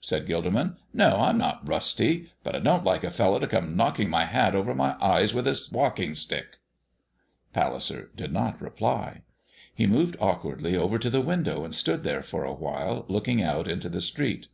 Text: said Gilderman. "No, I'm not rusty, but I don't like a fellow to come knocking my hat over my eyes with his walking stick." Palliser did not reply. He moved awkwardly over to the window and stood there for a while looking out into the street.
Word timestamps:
said 0.00 0.28
Gilderman. 0.28 0.76
"No, 0.94 1.16
I'm 1.16 1.36
not 1.38 1.66
rusty, 1.68 2.28
but 2.44 2.54
I 2.54 2.60
don't 2.60 2.84
like 2.84 3.02
a 3.02 3.10
fellow 3.10 3.40
to 3.40 3.48
come 3.48 3.74
knocking 3.76 4.08
my 4.08 4.26
hat 4.26 4.54
over 4.54 4.76
my 4.76 4.94
eyes 5.02 5.34
with 5.34 5.44
his 5.44 5.72
walking 5.72 6.14
stick." 6.14 6.58
Palliser 7.52 8.10
did 8.14 8.32
not 8.32 8.62
reply. 8.62 9.22
He 9.74 9.88
moved 9.88 10.16
awkwardly 10.20 10.76
over 10.76 10.98
to 10.98 11.10
the 11.10 11.20
window 11.20 11.64
and 11.64 11.74
stood 11.74 12.04
there 12.04 12.22
for 12.22 12.44
a 12.44 12.54
while 12.54 13.04
looking 13.08 13.42
out 13.42 13.66
into 13.66 13.88
the 13.88 14.00
street. 14.00 14.46